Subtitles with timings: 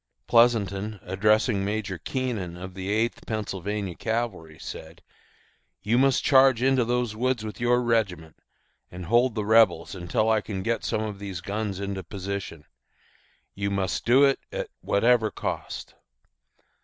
[0.25, 5.03] Pleasonton, addressing Major Keenan of the Eighth Pennsylvania Cavalry, said,
[5.83, 8.35] "You must charge into those woods with your regiment,
[8.89, 12.65] and hold the Rebels until I can get some of these guns into position.
[13.53, 15.93] You must do it at whatever cost."